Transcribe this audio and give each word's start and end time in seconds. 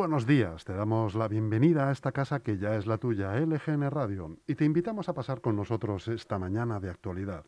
buenos 0.00 0.26
días, 0.26 0.64
te 0.64 0.72
damos 0.72 1.14
la 1.14 1.28
bienvenida 1.28 1.90
a 1.90 1.92
esta 1.92 2.10
casa 2.10 2.40
que 2.40 2.56
ya 2.56 2.74
es 2.74 2.86
la 2.86 2.96
tuya, 2.96 3.38
LGN 3.38 3.90
Radio, 3.90 4.34
y 4.46 4.54
te 4.54 4.64
invitamos 4.64 5.10
a 5.10 5.12
pasar 5.12 5.42
con 5.42 5.56
nosotros 5.56 6.08
esta 6.08 6.38
mañana 6.38 6.80
de 6.80 6.88
actualidad. 6.88 7.44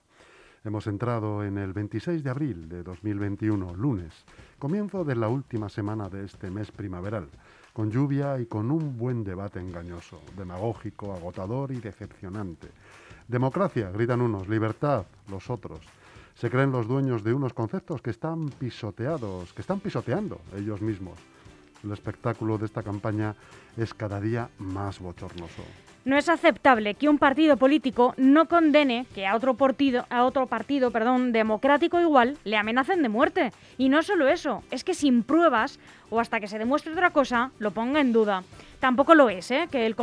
Hemos 0.62 0.86
entrado 0.86 1.44
en 1.44 1.56
el 1.56 1.72
26 1.72 2.22
de 2.22 2.28
abril 2.28 2.68
de 2.68 2.82
2021, 2.82 3.74
lunes, 3.74 4.27
comienzo 4.58 5.02
de 5.02 5.16
la 5.16 5.28
última 5.28 5.70
semana 5.70 6.10
de 6.10 6.27
este 6.27 6.50
mes 6.50 6.70
primaveral, 6.70 7.30
con 7.72 7.90
lluvia 7.90 8.38
y 8.38 8.44
con 8.44 8.70
un 8.70 8.98
buen 8.98 9.24
debate 9.24 9.58
engañoso, 9.58 10.20
demagógico, 10.36 11.14
agotador 11.14 11.72
y 11.72 11.80
decepcionante. 11.80 12.68
Democracia, 13.28 13.90
gritan 13.90 14.20
unos, 14.20 14.46
libertad, 14.46 15.06
los 15.30 15.48
otros. 15.48 15.80
Se 16.34 16.50
creen 16.50 16.70
los 16.70 16.86
dueños 16.86 17.24
de 17.24 17.32
unos 17.32 17.55
conceptos 17.55 18.02
que 18.02 18.10
están 18.10 18.50
pisoteados, 18.50 19.55
que 19.55 19.62
están 19.62 19.80
pisoteando 19.80 20.38
ellos 20.55 20.82
mismos. 20.82 21.18
El 21.84 21.92
espectáculo 21.92 22.58
de 22.58 22.66
esta 22.66 22.83
campaña 22.83 23.34
es 23.77 23.94
cada 23.94 24.20
día 24.20 24.48
más 24.58 25.00
bochornoso. 25.00 25.62
No 26.05 26.16
es 26.16 26.28
aceptable 26.28 26.94
que 26.94 27.08
un 27.08 27.19
partido 27.19 27.56
político 27.56 28.14
no 28.16 28.47
condene 28.47 29.06
que 29.14 29.24
a 29.24 29.36
otro 29.36 29.55
partido, 29.55 30.05
a 30.11 30.24
otro 30.24 30.48
partido, 30.48 30.91
perdón, 30.91 31.30
democrático 31.30 32.00
igual, 32.00 32.36
le 32.42 32.56
amenacen 32.56 33.02
de 33.02 33.08
muerte. 33.08 33.52
Y 33.78 33.89
no 33.89 34.02
solo 34.02 34.27
eso, 34.27 34.64
es 34.72 34.83
que 34.83 34.94
sin 34.94 35.22
pruebas 35.22 35.78
o 36.11 36.19
hasta 36.19 36.41
que 36.41 36.48
se 36.48 36.58
demuestre 36.58 36.92
otra 36.92 37.11
cosa, 37.11 37.52
lo 37.61 37.70
ponga 37.70 38.00
en 38.00 38.12
duda. 38.12 38.42
Tampoco 38.80 39.14
lo 39.14 39.30
es, 39.30 39.52
¿eh? 39.52 39.69
que 39.70 39.86
el, 39.86 39.94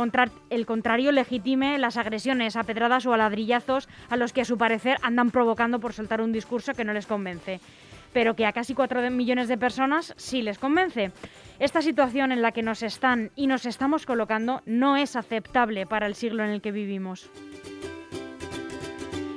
el 0.48 0.66
contrario 0.66 1.12
legitime 1.12 1.76
las 1.76 1.98
agresiones 1.98 2.56
a 2.56 2.64
pedradas 2.64 3.04
o 3.04 3.12
a 3.12 3.18
ladrillazos 3.18 3.86
a 4.08 4.16
los 4.16 4.32
que 4.32 4.40
a 4.40 4.46
su 4.46 4.56
parecer 4.56 4.96
andan 5.02 5.30
provocando 5.30 5.80
por 5.80 5.92
soltar 5.92 6.22
un 6.22 6.32
discurso 6.32 6.72
que 6.72 6.84
no 6.84 6.94
les 6.94 7.06
convence 7.06 7.60
pero 8.12 8.34
que 8.34 8.46
a 8.46 8.52
casi 8.52 8.74
4 8.74 9.10
millones 9.10 9.48
de 9.48 9.58
personas 9.58 10.14
sí 10.16 10.42
les 10.42 10.58
convence. 10.58 11.12
Esta 11.58 11.82
situación 11.82 12.32
en 12.32 12.42
la 12.42 12.52
que 12.52 12.62
nos 12.62 12.82
están 12.82 13.30
y 13.36 13.46
nos 13.46 13.66
estamos 13.66 14.06
colocando 14.06 14.62
no 14.66 14.96
es 14.96 15.16
aceptable 15.16 15.86
para 15.86 16.06
el 16.06 16.14
siglo 16.14 16.44
en 16.44 16.50
el 16.50 16.60
que 16.60 16.72
vivimos. 16.72 17.30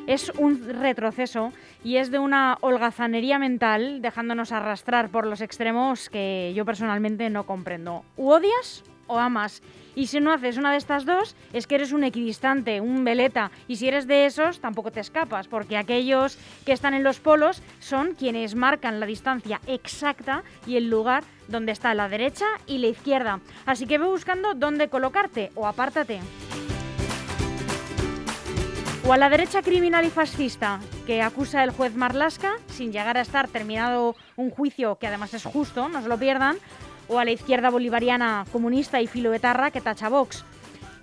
Es 0.05 0.29
un 0.37 0.67
retroceso 0.67 1.53
y 1.83 1.97
es 1.97 2.11
de 2.11 2.19
una 2.19 2.57
holgazanería 2.61 3.39
mental 3.39 4.01
dejándonos 4.01 4.51
arrastrar 4.51 5.09
por 5.09 5.25
los 5.25 5.41
extremos 5.41 6.09
que 6.09 6.51
yo 6.55 6.65
personalmente 6.65 7.29
no 7.29 7.45
comprendo. 7.45 8.03
¿U 8.17 8.31
odias 8.31 8.83
o 9.07 9.17
amas? 9.17 9.61
Y 9.95 10.07
si 10.07 10.19
no 10.19 10.31
haces 10.31 10.57
una 10.57 10.71
de 10.71 10.77
estas 10.77 11.05
dos, 11.05 11.35
es 11.53 11.67
que 11.67 11.75
eres 11.75 11.91
un 11.91 12.03
equidistante, 12.03 12.81
un 12.81 13.03
veleta. 13.03 13.51
Y 13.67 13.75
si 13.75 13.87
eres 13.87 14.07
de 14.07 14.25
esos, 14.25 14.59
tampoco 14.59 14.91
te 14.91 14.99
escapas, 14.99 15.47
porque 15.47 15.77
aquellos 15.77 16.37
que 16.65 16.73
están 16.73 16.93
en 16.93 17.03
los 17.03 17.19
polos 17.19 17.61
son 17.79 18.15
quienes 18.15 18.55
marcan 18.55 18.99
la 18.99 19.05
distancia 19.05 19.61
exacta 19.67 20.43
y 20.65 20.77
el 20.77 20.89
lugar 20.89 21.23
donde 21.47 21.71
está 21.71 21.93
la 21.93 22.09
derecha 22.09 22.45
y 22.65 22.79
la 22.79 22.87
izquierda. 22.87 23.39
Así 23.65 23.85
que 23.85 23.97
ve 23.97 24.05
buscando 24.05 24.53
dónde 24.53 24.89
colocarte 24.89 25.51
o 25.55 25.67
apártate. 25.67 26.19
O 29.05 29.11
a 29.11 29.17
la 29.17 29.29
derecha 29.29 29.61
criminal 29.61 30.05
y 30.05 30.09
fascista 30.09 30.79
que 31.05 31.21
acusa 31.21 31.61
el 31.63 31.71
juez 31.71 31.93
Marlasca, 31.93 32.53
sin 32.67 32.93
llegar 32.93 33.17
a 33.17 33.21
estar 33.21 33.49
terminado 33.49 34.15
un 34.37 34.49
juicio 34.49 34.95
que 34.95 35.07
además 35.07 35.33
es 35.33 35.43
justo, 35.43 35.89
no 35.89 36.01
se 36.01 36.07
lo 36.07 36.17
pierdan, 36.17 36.55
o 37.07 37.19
a 37.19 37.25
la 37.25 37.31
izquierda 37.31 37.69
bolivariana 37.69 38.45
comunista 38.51 39.01
y 39.01 39.07
filoetarra 39.07 39.71
que 39.71 39.81
tacha 39.81 40.09
Vox. 40.09 40.45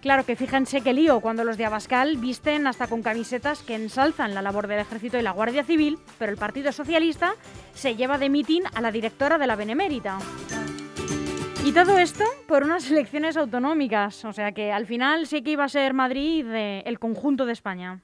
Claro 0.00 0.24
que 0.24 0.34
fíjense 0.34 0.80
qué 0.80 0.94
lío 0.94 1.20
cuando 1.20 1.44
los 1.44 1.58
de 1.58 1.66
Abascal 1.66 2.16
visten 2.16 2.66
hasta 2.66 2.86
con 2.86 3.02
camisetas 3.02 3.62
que 3.62 3.74
ensalzan 3.74 4.34
la 4.34 4.40
labor 4.40 4.66
del 4.66 4.78
Ejército 4.78 5.18
y 5.18 5.22
la 5.22 5.32
Guardia 5.32 5.62
Civil, 5.62 5.98
pero 6.18 6.32
el 6.32 6.38
Partido 6.38 6.72
Socialista 6.72 7.34
se 7.74 7.96
lleva 7.96 8.16
de 8.16 8.30
mitin 8.30 8.62
a 8.74 8.80
la 8.80 8.92
directora 8.92 9.36
de 9.36 9.46
la 9.46 9.56
Benemérita. 9.56 10.18
Y 11.66 11.72
todo 11.72 11.98
esto 11.98 12.24
por 12.48 12.64
unas 12.64 12.90
elecciones 12.90 13.36
autonómicas, 13.36 14.24
o 14.24 14.32
sea 14.32 14.52
que 14.52 14.72
al 14.72 14.86
final 14.86 15.26
sí 15.26 15.42
que 15.42 15.50
iba 15.50 15.64
a 15.64 15.68
ser 15.68 15.92
Madrid 15.92 16.46
el 16.48 16.98
conjunto 16.98 17.44
de 17.44 17.52
España. 17.52 18.00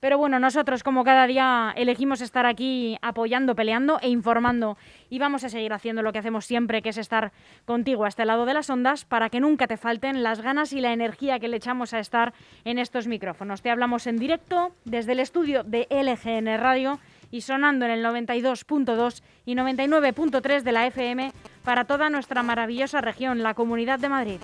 Pero 0.00 0.18
bueno, 0.18 0.38
nosotros 0.38 0.82
como 0.82 1.04
cada 1.04 1.26
día 1.26 1.72
elegimos 1.76 2.20
estar 2.20 2.46
aquí 2.46 2.98
apoyando, 3.02 3.54
peleando 3.54 3.98
e 4.00 4.08
informando 4.08 4.76
y 5.08 5.18
vamos 5.18 5.44
a 5.44 5.48
seguir 5.48 5.72
haciendo 5.72 6.02
lo 6.02 6.12
que 6.12 6.18
hacemos 6.18 6.44
siempre, 6.44 6.82
que 6.82 6.90
es 6.90 6.98
estar 6.98 7.32
contigo 7.64 8.04
a 8.04 8.08
este 8.08 8.24
lado 8.24 8.44
de 8.44 8.54
las 8.54 8.68
ondas 8.68 9.04
para 9.04 9.30
que 9.30 9.40
nunca 9.40 9.66
te 9.66 9.76
falten 9.76 10.22
las 10.22 10.40
ganas 10.40 10.72
y 10.72 10.80
la 10.80 10.92
energía 10.92 11.38
que 11.38 11.48
le 11.48 11.56
echamos 11.56 11.94
a 11.94 11.98
estar 11.98 12.34
en 12.64 12.78
estos 12.78 13.06
micrófonos. 13.06 13.62
Te 13.62 13.70
hablamos 13.70 14.06
en 14.06 14.18
directo 14.18 14.72
desde 14.84 15.12
el 15.12 15.20
estudio 15.20 15.64
de 15.64 15.86
LGN 15.90 16.58
Radio 16.58 16.98
y 17.30 17.40
sonando 17.40 17.84
en 17.86 17.90
el 17.90 18.04
92.2 18.04 19.22
y 19.44 19.54
99.3 19.54 20.62
de 20.62 20.72
la 20.72 20.86
FM 20.86 21.32
para 21.64 21.84
toda 21.84 22.10
nuestra 22.10 22.42
maravillosa 22.42 23.00
región, 23.00 23.42
la 23.42 23.54
Comunidad 23.54 23.98
de 23.98 24.08
Madrid. 24.08 24.40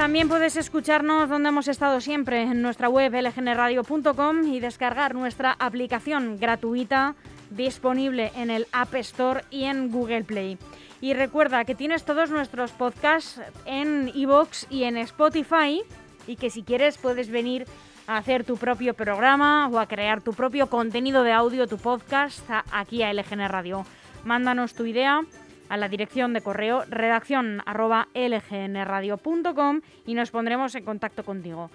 También 0.00 0.30
puedes 0.30 0.56
escucharnos 0.56 1.28
donde 1.28 1.50
hemos 1.50 1.68
estado 1.68 2.00
siempre, 2.00 2.40
en 2.40 2.62
nuestra 2.62 2.88
web 2.88 3.12
lgnradio.com 3.12 4.46
y 4.46 4.58
descargar 4.58 5.14
nuestra 5.14 5.54
aplicación 5.58 6.38
gratuita 6.38 7.16
disponible 7.50 8.32
en 8.34 8.48
el 8.48 8.66
App 8.72 8.94
Store 8.94 9.44
y 9.50 9.64
en 9.64 9.90
Google 9.90 10.24
Play. 10.24 10.56
Y 11.02 11.12
recuerda 11.12 11.66
que 11.66 11.74
tienes 11.74 12.06
todos 12.06 12.30
nuestros 12.30 12.70
podcasts 12.70 13.42
en 13.66 14.10
iVoox 14.14 14.68
y 14.70 14.84
en 14.84 14.96
Spotify 14.96 15.82
y 16.26 16.36
que 16.36 16.48
si 16.48 16.62
quieres 16.62 16.96
puedes 16.96 17.28
venir 17.28 17.66
a 18.06 18.16
hacer 18.16 18.44
tu 18.44 18.56
propio 18.56 18.94
programa 18.94 19.68
o 19.68 19.78
a 19.78 19.86
crear 19.86 20.22
tu 20.22 20.32
propio 20.32 20.68
contenido 20.70 21.24
de 21.24 21.32
audio, 21.32 21.66
tu 21.66 21.76
podcast, 21.76 22.48
aquí 22.72 23.02
a 23.02 23.12
LGN 23.12 23.50
Radio. 23.50 23.84
Mándanos 24.24 24.72
tu 24.72 24.86
idea 24.86 25.20
a 25.70 25.78
la 25.78 25.88
dirección 25.88 26.34
de 26.34 26.42
correo 26.42 26.84
redacción 26.88 27.62
lgnradio.com 28.14 29.80
y 30.04 30.14
nos 30.14 30.30
pondremos 30.30 30.74
en 30.74 30.84
contacto 30.84 31.24
contigo. 31.24 31.70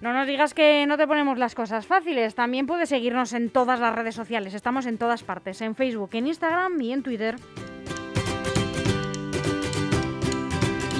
No 0.00 0.12
nos 0.12 0.26
digas 0.26 0.54
que 0.54 0.86
no 0.86 0.96
te 0.96 1.06
ponemos 1.06 1.38
las 1.38 1.54
cosas 1.54 1.86
fáciles. 1.86 2.34
También 2.34 2.66
puedes 2.66 2.88
seguirnos 2.88 3.32
en 3.32 3.50
todas 3.50 3.80
las 3.80 3.94
redes 3.94 4.14
sociales. 4.14 4.54
Estamos 4.54 4.86
en 4.86 4.98
todas 4.98 5.22
partes, 5.22 5.60
en 5.60 5.74
Facebook, 5.74 6.10
en 6.12 6.28
Instagram 6.28 6.80
y 6.80 6.92
en 6.92 7.02
Twitter. 7.02 7.36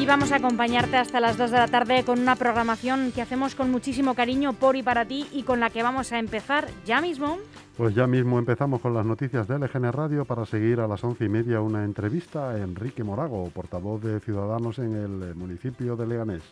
Y 0.05 0.07
vamos 0.07 0.33
a 0.33 0.37
acompañarte 0.37 0.99
hasta 0.99 1.19
las 1.19 1.39
2 1.39 1.51
de 1.51 1.57
la 1.57 1.67
tarde 1.67 2.05
con 2.05 2.21
una 2.21 2.37
programación 2.37 3.11
que 3.11 3.23
hacemos 3.23 3.55
con 3.55 3.71
muchísimo 3.71 4.13
cariño 4.13 4.53
por 4.53 4.77
y 4.77 4.83
para 4.83 5.07
ti 5.07 5.27
y 5.33 5.45
con 5.45 5.61
la 5.61 5.71
que 5.71 5.83
vamos 5.83 6.13
a 6.13 6.19
empezar 6.19 6.69
ya 6.85 7.01
mismo. 7.01 7.39
Pues 7.79 7.95
ya 7.95 8.07
mismo 8.07 8.39
empezamos 8.39 8.83
con 8.83 8.93
las 8.93 9.07
noticias 9.07 9.49
de 9.49 9.59
LGN 9.59 9.93
Radio 9.93 10.27
para 10.27 10.45
seguir 10.45 10.81
a 10.81 10.87
las 10.87 11.03
once 11.03 11.25
y 11.25 11.31
media 11.31 11.63
una 11.63 11.85
entrevista 11.85 12.51
a 12.51 12.59
Enrique 12.59 13.03
Morago, 13.03 13.49
portavoz 13.49 14.03
de 14.03 14.21
Ciudadanos 14.21 14.79
en 14.79 14.95
el 14.95 15.35
municipio 15.37 15.97
de 15.97 16.07
Leganés. 16.07 16.43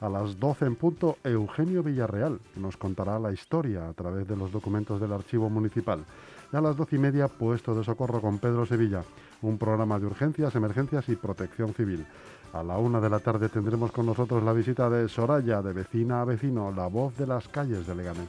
A 0.00 0.08
las 0.08 0.40
12 0.40 0.64
en 0.64 0.76
punto, 0.76 1.18
Eugenio 1.22 1.82
Villarreal 1.82 2.40
nos 2.56 2.78
contará 2.78 3.18
la 3.18 3.30
historia 3.30 3.90
a 3.90 3.92
través 3.92 4.26
de 4.26 4.36
los 4.36 4.50
documentos 4.50 5.02
del 5.02 5.12
archivo 5.12 5.50
municipal. 5.50 6.02
Y 6.50 6.56
a 6.56 6.62
las 6.62 6.76
doce 6.76 6.96
y 6.96 6.98
media, 6.98 7.28
puesto 7.28 7.74
de 7.74 7.84
socorro 7.84 8.22
con 8.22 8.38
Pedro 8.38 8.64
Sevilla, 8.64 9.02
un 9.42 9.58
programa 9.58 9.98
de 9.98 10.06
urgencias, 10.06 10.54
emergencias 10.54 11.08
y 11.10 11.16
protección 11.16 11.74
civil. 11.74 12.06
A 12.52 12.62
la 12.62 12.78
una 12.78 13.00
de 13.00 13.10
la 13.10 13.18
tarde 13.18 13.48
tendremos 13.48 13.92
con 13.92 14.06
nosotros 14.06 14.42
la 14.42 14.52
visita 14.52 14.88
de 14.88 15.08
Soraya, 15.08 15.62
de 15.62 15.72
vecina 15.72 16.22
a 16.22 16.24
vecino, 16.24 16.72
la 16.72 16.86
voz 16.86 17.16
de 17.16 17.26
las 17.26 17.48
calles 17.48 17.86
de 17.86 17.94
Leganés. 17.94 18.28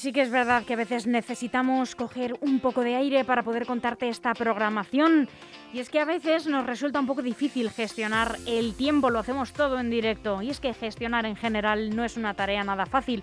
Sí 0.00 0.14
que 0.14 0.22
es 0.22 0.30
verdad 0.30 0.64
que 0.64 0.72
a 0.72 0.76
veces 0.76 1.06
necesitamos 1.06 1.94
coger 1.94 2.34
un 2.40 2.60
poco 2.60 2.80
de 2.80 2.94
aire 2.94 3.22
para 3.26 3.42
poder 3.42 3.66
contarte 3.66 4.08
esta 4.08 4.32
programación. 4.32 5.28
Y 5.74 5.78
es 5.80 5.90
que 5.90 6.00
a 6.00 6.06
veces 6.06 6.46
nos 6.46 6.64
resulta 6.64 7.00
un 7.00 7.06
poco 7.06 7.20
difícil 7.20 7.68
gestionar 7.68 8.38
el 8.46 8.74
tiempo, 8.76 9.10
lo 9.10 9.18
hacemos 9.18 9.52
todo 9.52 9.78
en 9.78 9.90
directo. 9.90 10.40
Y 10.40 10.48
es 10.48 10.58
que 10.58 10.72
gestionar 10.72 11.26
en 11.26 11.36
general 11.36 11.94
no 11.94 12.02
es 12.02 12.16
una 12.16 12.32
tarea 12.32 12.64
nada 12.64 12.86
fácil, 12.86 13.22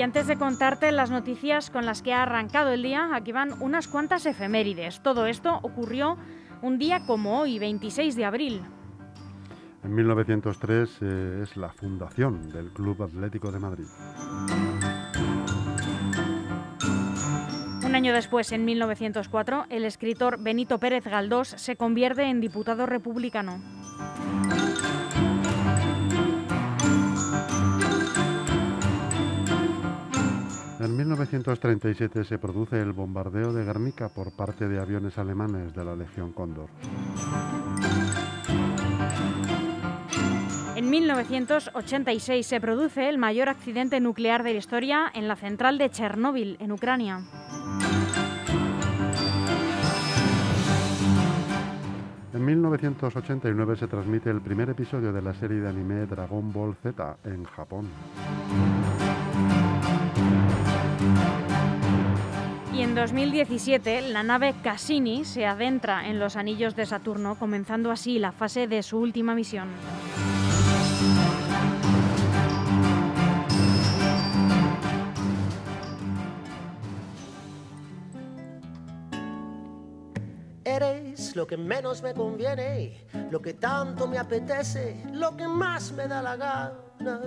Y 0.00 0.02
antes 0.02 0.26
de 0.26 0.38
contarte 0.38 0.92
las 0.92 1.10
noticias 1.10 1.68
con 1.68 1.84
las 1.84 2.00
que 2.00 2.14
ha 2.14 2.22
arrancado 2.22 2.70
el 2.70 2.82
día, 2.82 3.10
aquí 3.12 3.32
van 3.32 3.52
unas 3.60 3.86
cuantas 3.86 4.24
efemérides. 4.24 5.02
Todo 5.02 5.26
esto 5.26 5.58
ocurrió 5.60 6.16
un 6.62 6.78
día 6.78 7.04
como 7.04 7.38
hoy, 7.38 7.58
26 7.58 8.16
de 8.16 8.24
abril. 8.24 8.62
En 9.84 9.94
1903 9.94 10.98
eh, 11.02 11.40
es 11.42 11.54
la 11.58 11.68
fundación 11.68 12.50
del 12.50 12.70
Club 12.70 13.02
Atlético 13.02 13.52
de 13.52 13.58
Madrid. 13.58 13.84
Un 17.84 17.94
año 17.94 18.14
después, 18.14 18.52
en 18.52 18.64
1904, 18.64 19.66
el 19.68 19.84
escritor 19.84 20.42
Benito 20.42 20.78
Pérez 20.78 21.04
Galdós 21.04 21.48
se 21.48 21.76
convierte 21.76 22.22
en 22.22 22.40
diputado 22.40 22.86
republicano. 22.86 23.60
En 30.80 30.96
1937 30.96 32.24
se 32.24 32.38
produce 32.38 32.80
el 32.80 32.94
bombardeo 32.94 33.52
de 33.52 33.66
Guernica 33.66 34.08
por 34.08 34.32
parte 34.32 34.66
de 34.66 34.80
aviones 34.80 35.18
alemanes 35.18 35.74
de 35.74 35.84
la 35.84 35.94
Legión 35.94 36.32
Cóndor. 36.32 36.70
En 40.76 40.88
1986 40.88 42.46
se 42.46 42.60
produce 42.62 43.10
el 43.10 43.18
mayor 43.18 43.50
accidente 43.50 44.00
nuclear 44.00 44.42
de 44.42 44.54
la 44.54 44.58
historia 44.58 45.12
en 45.12 45.28
la 45.28 45.36
central 45.36 45.76
de 45.76 45.90
Chernóbil, 45.90 46.56
en 46.60 46.72
Ucrania. 46.72 47.20
En 52.32 52.42
1989 52.42 53.76
se 53.76 53.86
transmite 53.86 54.30
el 54.30 54.40
primer 54.40 54.70
episodio 54.70 55.12
de 55.12 55.20
la 55.20 55.34
serie 55.34 55.60
de 55.60 55.68
anime 55.68 56.06
Dragon 56.06 56.50
Ball 56.54 56.74
Z 56.82 57.18
en 57.24 57.44
Japón. 57.44 57.86
2017 63.00 64.10
la 64.10 64.22
nave 64.22 64.54
Cassini 64.62 65.24
se 65.24 65.46
adentra 65.46 66.06
en 66.06 66.18
los 66.18 66.36
anillos 66.36 66.76
de 66.76 66.84
Saturno, 66.84 67.34
comenzando 67.38 67.90
así 67.90 68.18
la 68.18 68.30
fase 68.30 68.66
de 68.66 68.82
su 68.82 68.98
última 68.98 69.34
misión. 69.34 69.70
Eres 80.62 81.34
lo 81.34 81.46
que 81.46 81.56
menos 81.56 82.02
me 82.02 82.12
conviene, 82.12 83.06
lo 83.30 83.40
que 83.40 83.54
tanto 83.54 84.08
me 84.08 84.18
apetece, 84.18 85.02
lo 85.10 85.34
que 85.34 85.48
más 85.48 85.90
me 85.92 86.06
da 86.06 86.20
la 86.20 86.36
gana. 86.36 87.20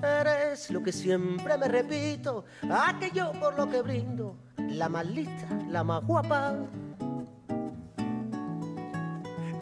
Eres 0.00 0.70
lo 0.70 0.80
que 0.80 0.92
siempre 0.92 1.58
me 1.58 1.66
repito, 1.66 2.44
aquello 2.70 3.32
por 3.32 3.54
lo 3.54 3.68
que 3.68 3.82
brindo, 3.82 4.36
la 4.70 4.88
más 4.88 5.06
lista, 5.06 5.48
la 5.68 5.84
más 5.84 6.04
guapa. 6.04 6.54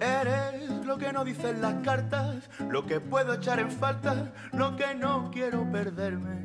Eres 0.00 0.86
lo 0.86 0.96
que 0.96 1.12
no 1.12 1.24
dicen 1.24 1.60
las 1.60 1.74
cartas, 1.82 2.48
lo 2.68 2.86
que 2.86 3.00
puedo 3.00 3.34
echar 3.34 3.58
en 3.58 3.70
falta, 3.70 4.32
lo 4.52 4.76
que 4.76 4.94
no 4.94 5.30
quiero 5.30 5.70
perderme. 5.70 6.38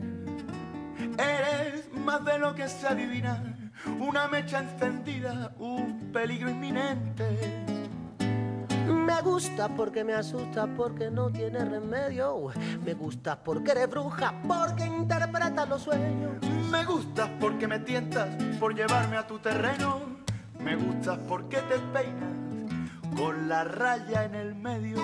Eres 1.17 1.93
más 1.93 2.25
de 2.25 2.39
lo 2.39 2.55
que 2.55 2.67
se 2.67 2.87
adivina, 2.87 3.43
una 3.99 4.27
mecha 4.27 4.59
encendida, 4.59 5.53
un 5.59 6.11
peligro 6.11 6.49
inminente. 6.49 7.72
Me 9.23 9.29
gusta 9.29 9.69
porque 9.69 10.03
me 10.03 10.13
asusta, 10.13 10.67
porque 10.67 11.09
no 11.09 11.29
tiene 11.29 11.63
remedio. 11.63 12.49
Me 12.83 12.93
gusta 12.93 13.41
porque 13.41 13.71
eres 13.71 13.89
bruja, 13.89 14.33
porque 14.45 14.85
interpretas 14.85 15.69
los 15.69 15.81
sueños. 15.81 16.33
Me 16.69 16.83
gustas 16.83 17.29
porque 17.39 17.65
me 17.65 17.79
tientas 17.79 18.27
por 18.59 18.75
llevarme 18.75 19.15
a 19.15 19.25
tu 19.25 19.39
terreno. 19.39 20.01
Me 20.59 20.75
gustas 20.75 21.17
porque 21.25 21.55
te 21.55 21.79
peinas 21.93 22.33
con 23.15 23.47
la 23.47 23.63
raya 23.63 24.25
en 24.25 24.35
el 24.35 24.55
medio. 24.55 24.99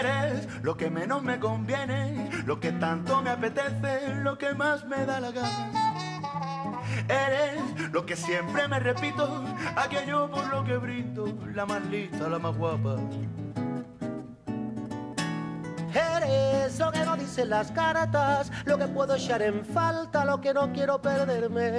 Eres 0.00 0.62
lo 0.62 0.76
que 0.76 0.88
menos 0.88 1.24
me 1.24 1.40
conviene, 1.40 2.30
lo 2.46 2.60
que 2.60 2.70
tanto 2.70 3.20
me 3.22 3.30
apetece, 3.30 4.14
lo 4.22 4.38
que 4.38 4.54
más 4.54 4.86
me 4.86 5.04
da 5.04 5.18
la 5.18 5.32
gana. 5.32 5.77
Eres 7.08 7.90
lo 7.90 8.04
que 8.04 8.14
siempre 8.14 8.68
me 8.68 8.78
repito, 8.78 9.42
aquello 9.76 10.30
por 10.30 10.46
lo 10.48 10.62
que 10.62 10.76
brindo, 10.76 11.26
la 11.54 11.64
más 11.64 11.82
lista, 11.86 12.28
la 12.28 12.38
más 12.38 12.56
guapa. 12.56 12.96
Eres 15.94 16.78
lo 16.78 16.92
que 16.92 17.04
no 17.04 17.16
dicen 17.16 17.48
las 17.48 17.72
cartas, 17.72 18.52
lo 18.66 18.76
que 18.76 18.86
puedo 18.88 19.14
echar 19.14 19.40
en 19.40 19.64
falta, 19.64 20.24
lo 20.24 20.40
que 20.40 20.52
no 20.52 20.70
quiero 20.70 21.00
perderme. 21.00 21.78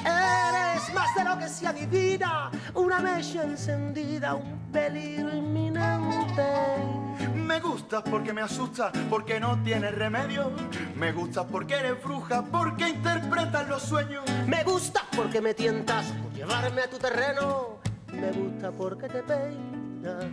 Eres 0.00 0.94
más 0.94 1.14
de 1.16 1.24
lo 1.24 1.38
que 1.38 1.48
se 1.48 1.66
adivina, 1.66 2.50
una 2.74 2.98
mecha 3.00 3.42
encendida, 3.42 4.34
un 4.34 4.70
peligro 4.70 5.34
inminente. 5.34 6.99
Me 7.34 7.60
gustas 7.60 8.02
porque 8.02 8.32
me 8.32 8.40
asustas, 8.40 8.92
porque 9.08 9.40
no 9.40 9.62
tienes 9.62 9.94
remedio. 9.94 10.52
Me 10.96 11.12
gustas 11.12 11.46
porque 11.50 11.74
eres 11.74 12.02
bruja, 12.02 12.42
porque 12.42 12.88
interpretas 12.88 13.68
los 13.68 13.82
sueños. 13.82 14.24
Me 14.46 14.64
gusta 14.64 15.02
porque 15.14 15.40
me 15.40 15.54
tientas 15.54 16.06
por 16.06 16.32
llevarme 16.32 16.82
a 16.82 16.90
tu 16.90 16.98
terreno. 16.98 17.78
Me 18.12 18.32
gusta 18.32 18.70
porque 18.70 19.08
te 19.08 19.22
peinas 19.22 20.24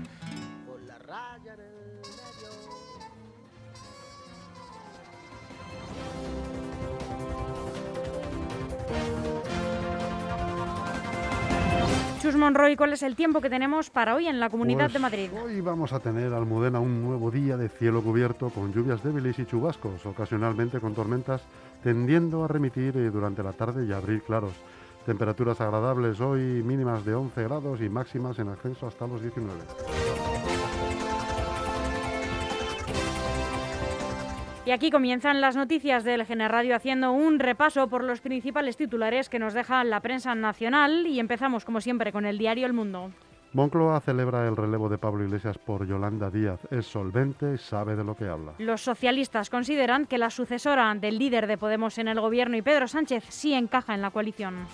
Chus 12.28 12.36
Monroy, 12.36 12.76
¿cuál 12.76 12.92
es 12.92 13.04
el 13.04 13.16
tiempo 13.16 13.40
que 13.40 13.50
tenemos 13.50 13.90
para 13.90 14.14
hoy 14.14 14.28
en 14.28 14.42
la 14.42 14.50
Comunidad 14.50 14.88
Pues 14.88 14.94
de 14.94 15.00
Madrid? 15.00 15.30
Hoy 15.42 15.62
vamos 15.62 15.94
a 15.94 16.02
tener 16.02 16.34
Almudena 16.34 16.78
un 16.78 17.02
nuevo 17.02 17.32
día 17.32 17.56
de 17.56 17.70
cielo 17.70 18.04
cubierto 18.04 18.50
con 18.50 18.74
lluvias 18.74 19.02
débiles 19.02 19.40
y 19.40 19.46
chubascos, 19.46 20.06
ocasionalmente 20.06 20.82
con 20.82 20.94
tormentas, 20.94 21.42
tendiendo 21.82 22.44
a 22.44 22.50
remitir 22.50 22.98
eh, 22.98 23.10
durante 23.12 23.44
la 23.44 23.54
tarde 23.54 23.86
y 23.86 23.94
abrir 23.94 24.24
claros. 24.24 24.52
Temperaturas 25.06 25.62
agradables 25.62 26.20
hoy 26.20 26.42
mínimas 26.42 27.06
de 27.06 27.16
11 27.16 27.44
grados 27.44 27.80
y 27.80 27.88
máximas 27.88 28.38
en 28.40 28.50
ascenso 28.50 28.88
hasta 28.88 29.08
los 29.08 29.22
19. 29.22 29.62
Y 34.68 34.72
aquí 34.72 34.92
comienzan 34.92 35.40
las 35.40 35.56
noticias 35.56 36.04
del 36.04 36.26
GN 36.26 36.46
Radio 36.50 36.76
haciendo 36.76 37.14
un 37.14 37.40
repaso 37.40 37.88
por 37.88 38.04
los 38.04 38.20
principales 38.20 38.76
titulares 38.76 39.30
que 39.30 39.40
nos 39.40 39.54
deja 39.54 39.82
la 39.86 40.02
prensa 40.02 40.36
nacional 40.36 41.08
y 41.08 41.22
empezamos 41.22 41.64
como 41.64 41.80
siempre 41.80 42.12
con 42.12 42.26
el 42.26 42.38
diario 42.38 42.66
El 42.66 42.74
Mundo. 42.74 43.12
Moncloa 43.54 44.02
celebra 44.02 44.46
el 44.46 44.58
relevo 44.58 44.90
de 44.90 44.98
Pablo 44.98 45.24
Iglesias 45.24 45.58
por 45.58 45.88
Yolanda 45.88 46.30
Díaz. 46.30 46.60
Es 46.70 46.86
solvente, 46.86 47.58
sabe 47.58 47.96
de 47.96 48.04
lo 48.04 48.18
que 48.18 48.26
habla. 48.28 48.56
Los 48.58 48.82
socialistas 48.82 49.50
consideran 49.50 50.06
que 50.06 50.18
la 50.18 50.30
sucesora 50.30 50.94
del 50.96 51.18
líder 51.18 51.48
de 51.48 51.58
Podemos 51.58 51.98
en 51.98 52.10
el 52.10 52.20
gobierno 52.20 52.58
y 52.58 52.62
Pedro 52.62 52.90
Sánchez 52.90 53.24
sí 53.30 53.54
encaja 53.54 53.96
en 53.96 54.02
la 54.02 54.12
coalición. 54.12 54.68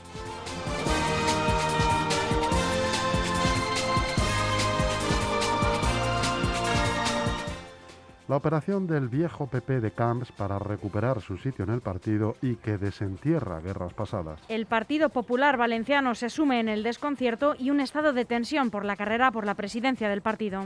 La 8.33 8.37
operación 8.37 8.87
del 8.87 9.09
viejo 9.09 9.45
PP 9.45 9.79
de 9.79 9.91
Camps 9.91 10.31
para 10.31 10.57
recuperar 10.57 11.21
su 11.21 11.37
sitio 11.37 11.65
en 11.65 11.69
el 11.69 11.81
partido 11.81 12.35
y 12.41 12.55
que 12.55 12.79
desentierra 12.79 13.61
guerras 13.61 13.93
pasadas. 13.93 14.41
El 14.49 14.65
Partido 14.65 15.09
Popular 15.09 15.55
Valenciano 15.55 16.15
se 16.15 16.31
sume 16.31 16.59
en 16.59 16.67
el 16.67 16.81
desconcierto 16.81 17.53
y 17.59 17.69
un 17.69 17.79
estado 17.79 18.11
de 18.11 18.25
tensión 18.25 18.71
por 18.71 18.85
la 18.85 18.95
carrera 18.95 19.31
por 19.31 19.45
la 19.45 19.53
presidencia 19.53 20.09
del 20.09 20.23
partido. 20.23 20.63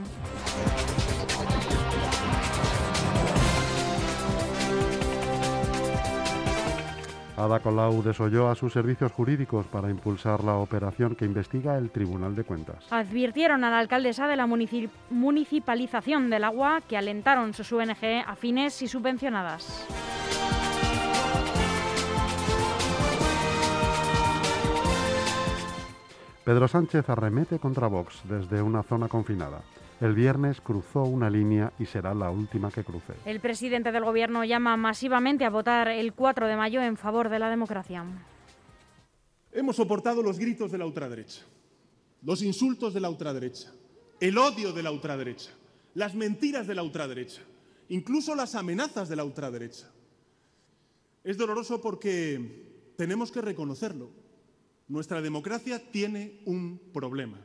Ada 7.38 7.60
Colau 7.60 8.02
desoyó 8.02 8.48
a 8.50 8.56
sus 8.56 8.72
servicios 8.72 9.12
jurídicos 9.12 9.64
para 9.66 9.88
impulsar 9.90 10.42
la 10.42 10.54
operación 10.56 11.14
que 11.14 11.24
investiga 11.24 11.78
el 11.78 11.90
Tribunal 11.90 12.34
de 12.34 12.42
Cuentas. 12.42 12.84
Advirtieron 12.90 13.62
a 13.62 13.70
la 13.70 13.78
alcaldesa 13.78 14.26
de 14.26 14.34
la 14.34 14.46
munici- 14.46 14.90
municipalización 15.10 16.30
del 16.30 16.42
agua 16.42 16.80
que 16.88 16.96
alentaron 16.96 17.54
sus 17.54 17.72
ONG 17.72 18.24
afines 18.26 18.82
y 18.82 18.88
subvencionadas. 18.88 19.86
Pedro 26.44 26.66
Sánchez 26.66 27.08
arremete 27.10 27.58
contra 27.58 27.88
Vox 27.88 28.20
desde 28.24 28.62
una 28.62 28.82
zona 28.82 29.08
confinada. 29.08 29.60
El 30.00 30.14
viernes 30.14 30.60
cruzó 30.60 31.02
una 31.02 31.28
línea 31.28 31.72
y 31.78 31.86
será 31.86 32.14
la 32.14 32.30
última 32.30 32.70
que 32.70 32.84
cruce. 32.84 33.14
El 33.24 33.40
presidente 33.40 33.90
del 33.90 34.04
gobierno 34.04 34.44
llama 34.44 34.76
masivamente 34.76 35.44
a 35.44 35.50
votar 35.50 35.88
el 35.88 36.12
4 36.12 36.46
de 36.46 36.56
mayo 36.56 36.80
en 36.80 36.96
favor 36.96 37.28
de 37.28 37.40
la 37.40 37.50
democracia. 37.50 38.04
Hemos 39.50 39.74
soportado 39.74 40.22
los 40.22 40.38
gritos 40.38 40.70
de 40.70 40.78
la 40.78 40.86
ultraderecha, 40.86 41.42
los 42.22 42.42
insultos 42.42 42.94
de 42.94 43.00
la 43.00 43.10
ultraderecha, 43.10 43.72
el 44.20 44.38
odio 44.38 44.72
de 44.72 44.84
la 44.84 44.92
ultraderecha, 44.92 45.50
las 45.94 46.14
mentiras 46.14 46.68
de 46.68 46.76
la 46.76 46.84
ultraderecha, 46.84 47.42
incluso 47.88 48.36
las 48.36 48.54
amenazas 48.54 49.08
de 49.08 49.16
la 49.16 49.24
ultraderecha. 49.24 49.90
Es 51.24 51.36
doloroso 51.36 51.80
porque 51.80 52.92
tenemos 52.96 53.32
que 53.32 53.40
reconocerlo. 53.40 54.10
Nuestra 54.86 55.20
democracia 55.20 55.90
tiene 55.90 56.40
un 56.44 56.80
problema. 56.92 57.38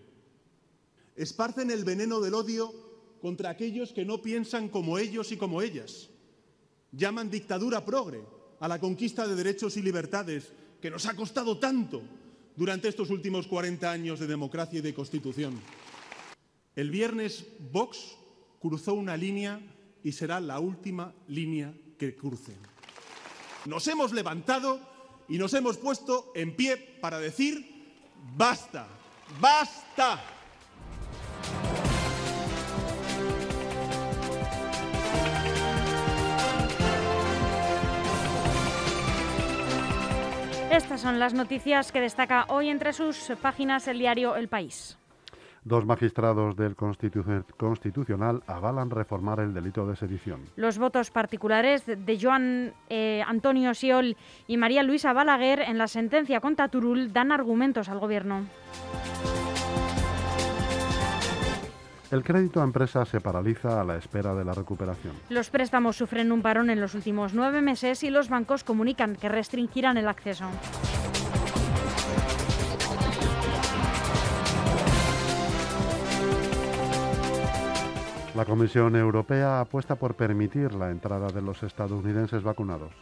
Esparcen 1.15 1.72
el 1.72 1.84
veneno 1.84 2.20
del 2.20 2.34
odio 2.34 2.74
contra 3.22 3.50
aquellos 3.50 3.93
que 3.93 4.05
no 4.05 4.22
piensan 4.22 4.70
como 4.70 4.98
ellos 4.98 5.32
y 5.32 5.38
como 5.38 5.62
ellas. 5.62 6.10
Llaman 6.91 7.29
dictadura 7.29 7.86
progre 7.86 8.22
a 8.60 8.67
la 8.67 8.79
conquista 8.79 9.27
de 9.27 9.36
derechos 9.36 9.77
y 9.77 9.82
libertades 9.82 10.51
que 10.82 10.91
nos 10.91 11.05
ha 11.05 11.15
costado 11.15 11.58
tanto 11.58 12.01
durante 12.55 12.88
estos 12.88 13.10
últimos 13.10 13.48
40 13.48 13.89
años 13.89 14.20
de 14.20 14.27
democracia 14.27 14.79
y 14.79 14.82
de 14.82 14.93
constitución. 14.93 15.60
El 16.75 16.91
viernes 16.91 17.46
Vox 17.72 18.17
cruzó 18.60 18.93
una 18.93 19.15
línea 19.15 19.60
y 20.03 20.12
será 20.12 20.39
la 20.39 20.60
última 20.60 21.13
línea 21.27 21.74
que 21.98 22.15
cruce. 22.15 22.53
Nos 23.65 23.88
hemos 23.88 24.12
levantado 24.12 24.79
y 25.29 25.38
nos 25.38 25.53
hemos 25.53 25.77
puesto 25.77 26.32
en 26.36 26.55
pie 26.55 26.77
para 27.00 27.20
decir 27.20 27.65
basta, 28.36 28.88
basta. 29.39 30.42
Estas 40.74 41.01
son 41.01 41.20
las 41.20 41.36
noticias 41.36 41.92
que 41.92 42.01
destaca 42.01 42.48
hoy 42.50 42.70
entre 42.70 42.94
sus 42.94 43.32
páginas 43.39 43.88
el 43.88 44.00
diario 44.00 44.36
El 44.36 44.48
País. 44.48 44.98
Dos 45.63 45.86
magistrados 45.86 46.56
del 46.56 46.75
Constitucional 46.75 48.42
avalan 48.48 48.89
reformar 48.89 49.39
el 49.39 49.53
delito 49.53 49.86
de 49.86 49.96
sedición. 49.96 50.42
Los 50.56 50.80
votos 50.80 51.12
particulares 51.12 51.86
de 51.86 52.20
Joan 52.20 52.74
eh, 52.89 53.24
Antonio 53.27 53.75
Siol 53.75 54.18
y 54.48 54.58
María 54.58 54.82
Luisa 54.82 55.13
Balaguer 55.13 55.60
en 55.60 55.77
la 55.77 55.88
sentencia 55.88 56.42
contra 56.42 56.70
Turul 56.70 57.13
dan 57.13 57.32
argumentos 57.32 57.88
al 57.88 58.00
Gobierno. 58.00 58.48
El 62.13 62.24
crédito 62.24 62.62
a 62.62 62.63
empresas 62.63 63.10
se 63.10 63.20
paraliza 63.22 63.82
a 63.82 63.84
la 63.84 63.98
espera 63.98 64.36
de 64.36 64.46
la 64.46 64.53
recuperación. 64.53 65.15
Los 65.29 65.50
préstamos 65.50 65.96
sufren 65.96 66.32
un 66.32 66.43
parón 66.43 66.70
en 66.70 66.79
los 66.79 66.93
últimos 66.93 67.34
nueve 67.34 67.60
meses 67.60 68.03
y 68.03 68.12
los 68.12 68.29
bancos 68.29 68.63
comunican 68.63 69.15
que 69.15 69.29
restringirán 69.29 69.98
el 69.98 70.08
acceso. 70.08 70.46
La 78.36 78.46
Comisión 78.46 78.96
Europea 78.96 79.62
apuesta 79.62 79.96
por 79.96 80.13
permitir 80.13 80.75
la 80.75 80.91
entrada 80.91 81.29
de 81.29 81.41
los 81.41 81.63
estadounidenses 81.63 82.43
vacunados. 82.43 82.93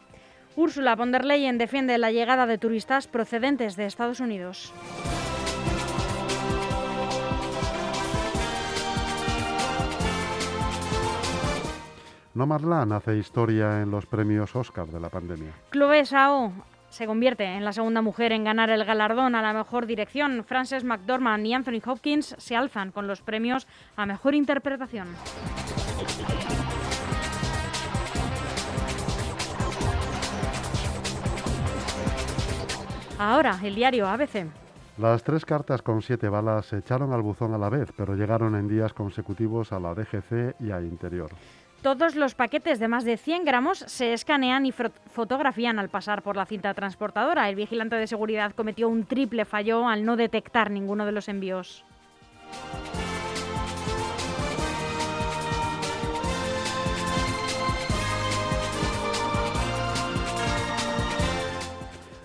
Ursula 0.56 0.96
von 0.96 1.12
der 1.12 1.26
Leyen 1.26 1.58
defiende 1.58 1.98
la 1.98 2.12
llegada 2.12 2.46
de 2.46 2.58
turistas 2.58 3.08
procedentes 3.08 3.76
de 3.76 3.88
Estados 3.88 4.22
Unidos. 4.22 4.72
Nomadland 12.34 12.94
hace 12.94 13.18
historia 13.18 13.82
en 13.82 13.92
los 13.92 14.06
premios 14.06 14.56
Oscar 14.56 14.88
de 14.88 15.00
la 15.00 15.10
pandemia. 15.10 15.52
Chloe 15.72 16.06
Sao 16.06 16.52
se 16.90 17.06
convierte 17.06 17.44
en 17.46 17.66
la 17.66 17.74
segunda 17.74 18.02
mujer 18.02 18.32
en 18.32 18.44
ganar 18.44 18.70
el 18.70 18.86
galardón 18.86 19.36
a 19.36 19.42
la 19.42 19.54
mejor 19.54 19.86
dirección. 19.86 20.44
Frances 20.46 20.84
McDormand 20.84 21.46
y 21.46 21.54
Anthony 21.54 21.82
Hopkins 21.86 22.36
se 22.38 22.56
alzan 22.56 22.92
con 22.92 23.08
los 23.08 23.22
premios 23.22 23.68
a 23.96 24.06
mejor 24.06 24.36
interpretación. 24.36 25.08
Ahora, 33.20 33.60
el 33.62 33.76
diario 33.76 34.08
ABC. 34.08 34.48
Las 34.98 35.24
tres 35.24 35.46
cartas 35.46 35.82
con 35.82 36.02
siete 36.02 36.28
balas 36.28 36.66
se 36.66 36.78
echaron 36.78 37.14
al 37.14 37.22
buzón 37.22 37.54
a 37.54 37.58
la 37.58 37.70
vez, 37.70 37.90
pero 37.96 38.16
llegaron 38.16 38.56
en 38.56 38.68
días 38.68 38.94
consecutivos 38.94 39.72
a 39.72 39.80
la 39.80 39.94
DGC 39.94 40.56
y 40.60 40.72
a 40.72 40.82
Interior. 40.82 41.30
Todos 41.82 42.16
los 42.16 42.36
paquetes 42.36 42.78
de 42.78 42.88
más 42.88 43.06
de 43.06 43.18
100 43.18 43.44
gramos 43.44 43.80
se 43.80 44.14
escanean 44.14 44.68
y 44.68 44.72
fotografían 44.72 45.80
al 45.80 45.90
pasar 45.90 46.22
por 46.22 46.38
la 46.38 46.46
cinta 46.46 46.76
transportadora. 46.76 47.50
El 47.50 47.56
vigilante 47.56 47.96
de 47.96 48.06
seguridad 48.06 48.54
cometió 48.56 48.88
un 48.88 49.06
triple 49.06 49.46
fallo 49.46 49.88
al 49.88 50.06
no 50.06 50.16
detectar 50.16 50.70
ninguno 50.70 51.08
de 51.08 51.12
los 51.12 51.28
envíos. 51.28 51.84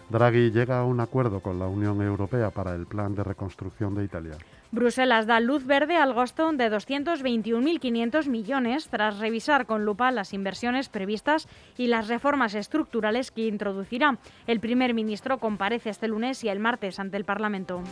Draghi 0.08 0.50
llega 0.50 0.78
a 0.78 0.84
un 0.84 1.00
acuerdo 1.00 1.40
con 1.40 1.58
la 1.58 1.66
Unión 1.66 2.00
Europea 2.00 2.50
para 2.50 2.74
el 2.74 2.86
plan 2.86 3.14
de 3.14 3.24
reconstrucción 3.24 3.94
de 3.94 4.04
Italia. 4.04 4.36
Bruselas 4.70 5.26
da 5.26 5.40
luz 5.40 5.64
verde 5.64 5.96
al 5.96 6.12
gasto 6.12 6.52
de 6.52 6.70
221.500 6.70 8.28
millones 8.28 8.88
tras 8.88 9.18
revisar 9.18 9.66
con 9.66 9.84
lupa 9.84 10.10
las 10.10 10.32
inversiones 10.32 10.88
previstas 10.88 11.48
y 11.76 11.86
las 11.86 12.08
reformas 12.08 12.54
estructurales 12.54 13.30
que 13.30 13.46
introducirá. 13.46 14.18
El 14.46 14.60
primer 14.60 14.92
ministro 14.94 15.38
comparece 15.38 15.90
este 15.90 16.08
lunes 16.08 16.42
y 16.44 16.48
el 16.48 16.60
martes 16.60 16.98
ante 16.98 17.16
el 17.16 17.24
Parlamento. 17.24 17.82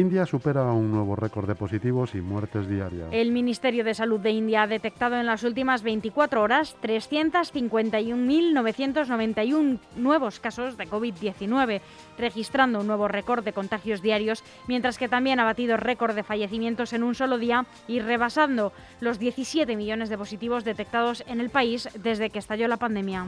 India 0.00 0.26
supera 0.26 0.64
un 0.72 0.90
nuevo 0.90 1.14
récord 1.14 1.46
de 1.46 1.54
positivos 1.54 2.14
y 2.14 2.20
muertes 2.20 2.66
diarias. 2.66 3.08
El 3.12 3.30
Ministerio 3.32 3.84
de 3.84 3.94
Salud 3.94 4.18
de 4.18 4.30
India 4.30 4.62
ha 4.62 4.66
detectado 4.66 5.16
en 5.16 5.26
las 5.26 5.44
últimas 5.44 5.82
24 5.82 6.40
horas 6.42 6.74
351.991 6.82 9.78
nuevos 9.96 10.40
casos 10.40 10.78
de 10.78 10.88
COVID-19, 10.88 11.82
registrando 12.18 12.80
un 12.80 12.86
nuevo 12.86 13.08
récord 13.08 13.44
de 13.44 13.52
contagios 13.52 14.00
diarios, 14.02 14.42
mientras 14.66 14.96
que 14.98 15.08
también 15.08 15.38
ha 15.38 15.44
batido 15.44 15.76
récord 15.76 16.14
de 16.14 16.22
fallecimientos 16.22 16.94
en 16.94 17.02
un 17.02 17.14
solo 17.14 17.38
día 17.38 17.66
y 17.86 18.00
rebasando 18.00 18.72
los 19.00 19.18
17 19.18 19.76
millones 19.76 20.08
de 20.08 20.16
positivos 20.18 20.64
detectados 20.64 21.22
en 21.26 21.40
el 21.40 21.50
país 21.50 21.88
desde 22.02 22.30
que 22.30 22.38
estalló 22.38 22.68
la 22.68 22.78
pandemia. 22.78 23.26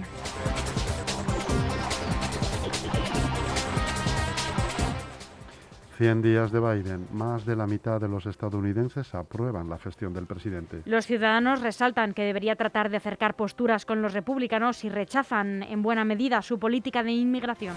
100 6.02 6.20
días 6.20 6.50
de 6.50 6.58
Biden, 6.58 7.06
más 7.12 7.46
de 7.46 7.54
la 7.54 7.64
mitad 7.68 8.00
de 8.00 8.08
los 8.08 8.26
estadounidenses 8.26 9.14
aprueban 9.14 9.70
la 9.70 9.78
gestión 9.78 10.12
del 10.12 10.26
presidente. 10.26 10.82
Los 10.84 11.06
ciudadanos 11.06 11.60
resaltan 11.60 12.12
que 12.12 12.24
debería 12.24 12.56
tratar 12.56 12.90
de 12.90 12.96
acercar 12.96 13.36
posturas 13.36 13.86
con 13.86 14.02
los 14.02 14.12
republicanos 14.12 14.82
y 14.82 14.88
rechazan 14.88 15.62
en 15.62 15.80
buena 15.80 16.04
medida 16.04 16.42
su 16.42 16.58
política 16.58 17.04
de 17.04 17.12
inmigración. 17.12 17.76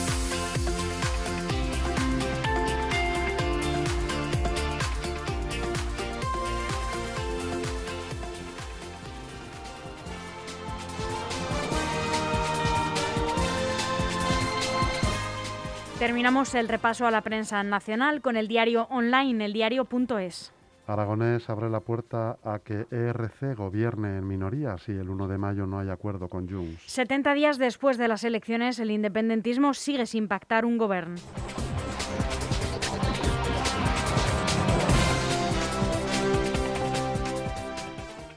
Terminamos 16.01 16.55
el 16.55 16.67
repaso 16.67 17.05
a 17.05 17.11
la 17.11 17.21
prensa 17.21 17.61
nacional 17.61 18.21
con 18.21 18.35
el 18.35 18.47
diario 18.47 18.87
online, 18.89 19.45
el 19.45 19.53
diario.es. 19.53 20.51
Aragonés 20.87 21.47
abre 21.47 21.69
la 21.69 21.81
puerta 21.81 22.39
a 22.43 22.57
que 22.57 22.87
ERC 22.89 23.55
gobierne 23.55 24.17
en 24.17 24.27
minoría 24.27 24.79
si 24.79 24.93
el 24.93 25.11
1 25.11 25.27
de 25.27 25.37
mayo 25.37 25.67
no 25.67 25.77
hay 25.77 25.89
acuerdo 25.89 26.27
con 26.27 26.49
Junts. 26.49 26.81
70 26.87 27.35
días 27.35 27.59
después 27.59 27.99
de 27.99 28.07
las 28.07 28.23
elecciones, 28.23 28.79
el 28.79 28.89
independentismo 28.89 29.75
sigue 29.75 30.07
sin 30.07 30.27
pactar 30.27 30.65
un 30.65 30.79
gobierno. 30.79 31.17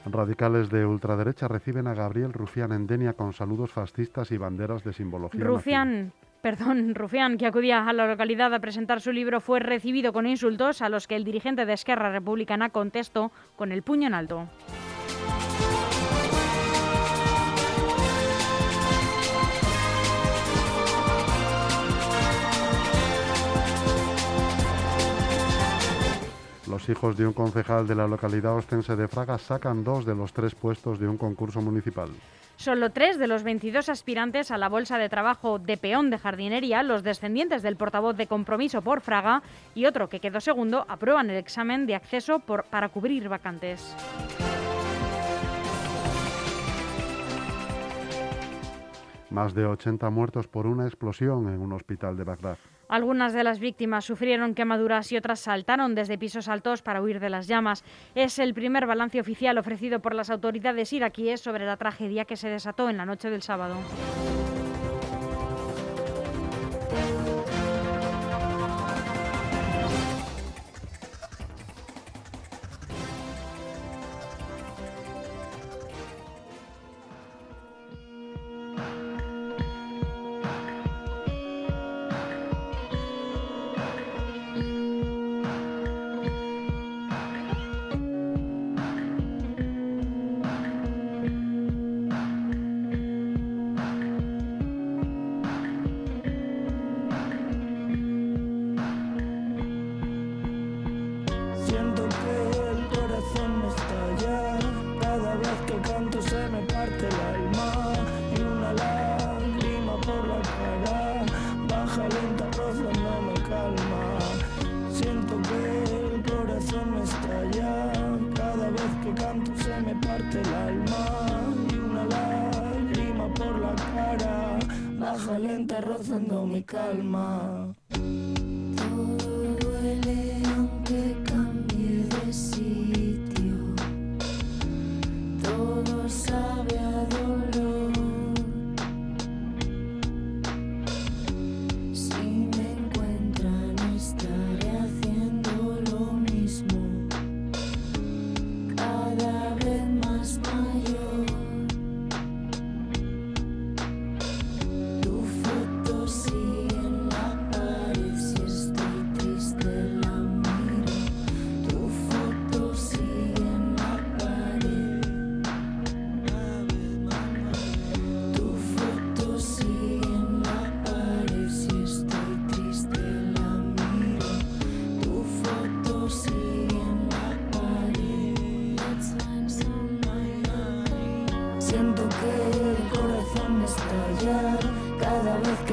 Radicales 0.05 0.69
de 0.69 0.85
ultraderecha 0.85 1.47
reciben 1.47 1.87
a 1.87 1.95
Gabriel 1.95 2.31
Rufián 2.31 2.73
en 2.73 2.85
Denia 2.85 3.13
con 3.13 3.33
saludos 3.33 3.71
fascistas 3.71 4.29
y 4.29 4.37
banderas 4.37 4.83
de 4.83 4.93
simbología. 4.93 5.43
Rufián 5.43 6.13
perdón, 6.45 6.93
Rufián, 7.01 7.39
que 7.39 7.47
acudía 7.47 7.89
a 7.89 7.91
la 7.91 8.05
localidad 8.05 8.53
a 8.53 8.59
presentar 8.59 9.01
su 9.01 9.11
libro, 9.11 9.41
fue 9.41 9.59
recibido 9.59 10.13
con 10.13 10.27
insultos 10.27 10.83
a 10.83 10.89
los 10.89 11.07
que 11.07 11.15
el 11.15 11.23
dirigente 11.23 11.65
de 11.65 11.73
Esquerra 11.73 12.11
Republicana 12.11 12.69
contestó 12.69 13.31
con 13.55 13.71
el 13.71 13.81
puño 13.81 14.05
en 14.05 14.13
alto. 14.13 14.47
Los 26.69 26.87
hijos 26.89 27.17
de 27.17 27.25
un 27.25 27.33
concejal 27.33 27.87
de 27.87 27.95
la 27.95 28.05
localidad 28.05 28.55
ostense 28.55 28.95
de 28.95 29.07
Fraga 29.07 29.39
sacan 29.39 29.83
dos 29.83 30.05
de 30.05 30.13
los 30.13 30.31
tres 30.31 30.53
puestos 30.53 30.99
de 30.99 31.07
un 31.07 31.17
concurso 31.17 31.59
municipal. 31.59 32.09
Solo 32.57 32.89
tres 32.91 33.19
de 33.19 33.27
los 33.27 33.43
22 33.43 33.89
aspirantes 33.89 34.49
a 34.49 34.57
la 34.57 34.69
bolsa 34.69 34.97
de 34.97 35.09
trabajo 35.09 35.59
de 35.59 35.77
peón 35.77 36.09
de 36.09 36.17
jardinería, 36.17 36.83
los 36.83 37.03
descendientes 37.03 37.61
del 37.61 37.75
portavoz 37.75 38.15
de 38.15 38.27
compromiso 38.27 38.81
por 38.81 39.01
Fraga 39.01 39.43
y 39.75 39.85
otro 39.85 40.07
que 40.09 40.19
quedó 40.19 40.39
segundo, 40.39 40.85
aprueban 40.87 41.29
el 41.29 41.37
examen 41.37 41.85
de 41.85 41.95
acceso 41.95 42.39
para 42.39 42.89
cubrir 42.89 43.27
vacantes. 43.27 43.95
Más 49.29 49.53
de 49.53 49.65
80 49.65 50.09
muertos 50.09 50.47
por 50.47 50.65
una 50.65 50.85
explosión 50.85 51.53
en 51.53 51.59
un 51.59 51.73
hospital 51.73 52.15
de 52.15 52.23
Bagdad. 52.23 52.57
Algunas 52.87 53.33
de 53.33 53.43
las 53.43 53.59
víctimas 53.59 54.05
sufrieron 54.05 54.53
quemaduras 54.53 55.11
y 55.11 55.17
otras 55.17 55.39
saltaron 55.39 55.95
desde 55.95 56.17
pisos 56.17 56.47
altos 56.47 56.81
para 56.81 57.01
huir 57.01 57.19
de 57.19 57.29
las 57.29 57.47
llamas. 57.47 57.83
Es 58.13 58.39
el 58.39 58.53
primer 58.53 58.85
balance 58.85 59.19
oficial 59.19 59.57
ofrecido 59.57 60.01
por 60.01 60.13
las 60.13 60.29
autoridades 60.29 60.93
iraquíes 60.93 61.41
sobre 61.41 61.65
la 61.65 61.77
tragedia 61.77 62.25
que 62.25 62.37
se 62.37 62.49
desató 62.49 62.89
en 62.89 62.97
la 62.97 63.05
noche 63.05 63.29
del 63.29 63.41
sábado. 63.41 63.75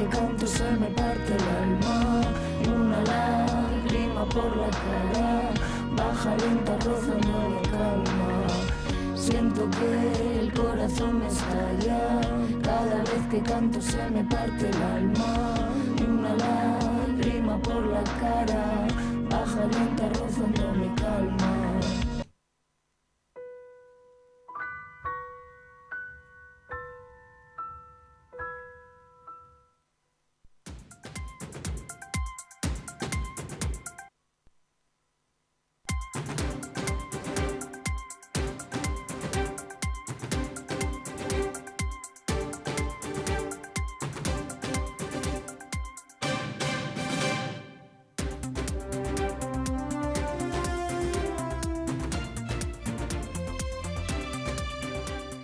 Que 0.03 0.17
canto 0.17 0.47
se 0.47 0.71
me 0.71 0.87
parte 0.87 1.33
el 1.33 1.43
alma. 1.63 2.21
Y 2.63 2.67
una 2.67 3.01
lágrima 3.03 4.25
por 4.25 4.55
la 4.57 4.69
cara 4.69 5.51
Baja 5.95 6.35
lenta 6.37 6.77
rozando 6.85 7.37
la 7.53 7.61
calma. 7.71 9.15
Siento 9.15 9.69
que 9.69 10.39
el 10.39 10.53
corazón 10.53 11.19
me 11.19 11.27
estalla. 11.27 12.21
Cada 12.63 12.97
vez 13.09 13.23
que 13.29 13.41
canto 13.41 13.81
se 13.81 14.09
me 14.09 14.23
parte 14.23 14.69
el 14.69 14.81
alma. 14.81 15.69
Y 15.99 16.03
una 16.03 16.33
lágrima 16.35 17.57
por 17.59 17.85
la 17.85 18.03
cara 18.19 18.87
Baja 19.29 19.61
lenta 19.75 20.09
rozando 20.19 20.73
mi 20.79 20.89
calma 20.95 21.42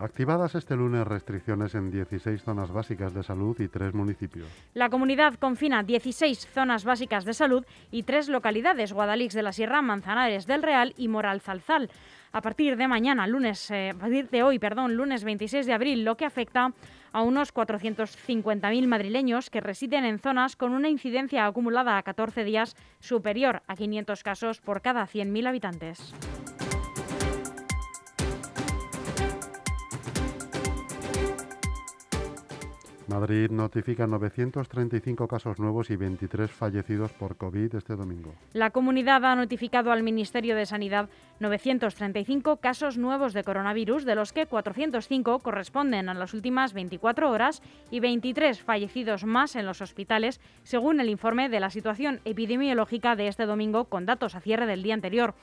Activadas 0.00 0.54
este 0.54 0.76
lunes 0.76 1.04
restricciones 1.04 1.74
en 1.74 1.90
16 1.90 2.42
zonas 2.44 2.70
básicas 2.70 3.12
de 3.14 3.24
salud 3.24 3.58
y 3.58 3.66
tres 3.66 3.94
municipios. 3.94 4.46
La 4.74 4.90
comunidad 4.90 5.34
confina 5.34 5.82
16 5.82 6.46
zonas 6.46 6.84
básicas 6.84 7.24
de 7.24 7.34
salud 7.34 7.66
y 7.90 8.04
tres 8.04 8.28
localidades, 8.28 8.92
Guadalix 8.92 9.34
de 9.34 9.42
la 9.42 9.50
Sierra, 9.50 9.82
Manzanares 9.82 10.46
del 10.46 10.62
Real 10.62 10.94
y 10.96 11.08
Moralzalzal. 11.08 11.90
A 12.30 12.42
partir 12.42 12.76
de 12.76 12.86
mañana, 12.86 13.26
lunes, 13.26 13.72
eh, 13.72 13.90
a 13.90 13.94
partir 13.94 14.28
de 14.28 14.44
hoy, 14.44 14.60
perdón, 14.60 14.94
lunes 14.94 15.24
26 15.24 15.66
de 15.66 15.72
abril, 15.72 16.04
lo 16.04 16.16
que 16.16 16.26
afecta 16.26 16.72
a 17.10 17.22
unos 17.22 17.52
450.000 17.52 18.86
madrileños 18.86 19.50
que 19.50 19.60
residen 19.60 20.04
en 20.04 20.20
zonas 20.20 20.54
con 20.54 20.72
una 20.72 20.90
incidencia 20.90 21.46
acumulada 21.46 21.98
a 21.98 22.02
14 22.04 22.44
días 22.44 22.76
superior 23.00 23.62
a 23.66 23.74
500 23.74 24.22
casos 24.22 24.60
por 24.60 24.80
cada 24.80 25.08
100.000 25.08 25.48
habitantes. 25.48 26.14
Madrid 33.08 33.50
notifica 33.50 34.06
935 34.06 35.26
casos 35.28 35.58
nuevos 35.58 35.90
y 35.90 35.96
23 35.96 36.50
fallecidos 36.50 37.12
por 37.12 37.36
COVID 37.36 37.74
este 37.74 37.96
domingo. 37.96 38.34
La 38.52 38.70
comunidad 38.70 39.24
ha 39.24 39.34
notificado 39.34 39.90
al 39.92 40.02
Ministerio 40.02 40.54
de 40.54 40.66
Sanidad 40.66 41.08
935 41.40 42.58
casos 42.58 42.98
nuevos 42.98 43.32
de 43.32 43.44
coronavirus, 43.44 44.04
de 44.04 44.14
los 44.14 44.32
que 44.32 44.46
405 44.46 45.38
corresponden 45.38 46.08
a 46.08 46.14
las 46.14 46.34
últimas 46.34 46.74
24 46.74 47.30
horas 47.30 47.62
y 47.90 48.00
23 48.00 48.62
fallecidos 48.62 49.24
más 49.24 49.56
en 49.56 49.64
los 49.66 49.80
hospitales, 49.80 50.40
según 50.62 51.00
el 51.00 51.08
informe 51.08 51.48
de 51.48 51.60
la 51.60 51.70
situación 51.70 52.20
epidemiológica 52.24 53.16
de 53.16 53.28
este 53.28 53.46
domingo 53.46 53.84
con 53.84 54.04
datos 54.04 54.34
a 54.34 54.40
cierre 54.40 54.66
del 54.66 54.82
día 54.82 54.94
anterior. 54.94 55.34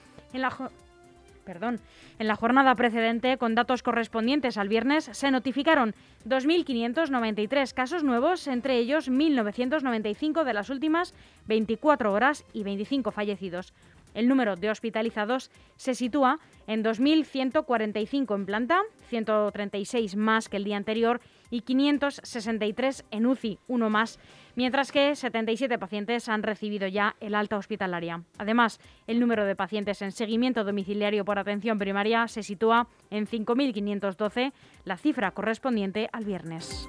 Perdón. 1.45 1.79
En 2.17 2.27
la 2.27 2.35
jornada 2.35 2.75
precedente, 2.75 3.37
con 3.37 3.55
datos 3.55 3.83
correspondientes 3.83 4.57
al 4.57 4.67
viernes, 4.67 5.09
se 5.13 5.29
notificaron 5.29 5.93
2.593 6.27 7.73
casos 7.73 8.03
nuevos, 8.03 8.47
entre 8.47 8.77
ellos 8.77 9.09
1.995 9.09 10.43
de 10.43 10.53
las 10.53 10.69
últimas 10.69 11.13
24 11.47 12.11
horas 12.11 12.43
y 12.51 12.63
25 12.63 13.11
fallecidos. 13.11 13.73
El 14.15 14.27
número 14.27 14.55
de 14.55 14.69
hospitalizados 14.69 15.51
se 15.75 15.93
sitúa 15.93 16.39
en 16.67 16.83
2.145 16.83 18.33
en 18.33 18.45
planta, 18.45 18.81
136 19.09 20.15
más 20.15 20.49
que 20.49 20.57
el 20.57 20.63
día 20.63 20.77
anterior 20.77 21.21
y 21.51 21.61
563 21.61 23.05
en 23.11 23.25
UCI, 23.25 23.59
uno 23.67 23.89
más, 23.89 24.17
mientras 24.55 24.91
que 24.91 25.15
77 25.15 25.77
pacientes 25.77 26.29
han 26.29 26.43
recibido 26.43 26.87
ya 26.87 27.15
el 27.19 27.35
alta 27.35 27.57
hospitalaria. 27.57 28.23
Además, 28.37 28.79
el 29.07 29.19
número 29.19 29.45
de 29.45 29.55
pacientes 29.55 30.01
en 30.01 30.11
seguimiento 30.11 30.63
domiciliario 30.63 31.25
por 31.25 31.39
atención 31.39 31.77
primaria 31.77 32.27
se 32.27 32.43
sitúa 32.43 32.87
en 33.09 33.27
5.512, 33.27 34.53
la 34.83 34.97
cifra 34.97 35.31
correspondiente 35.31 36.09
al 36.11 36.25
viernes. 36.25 36.87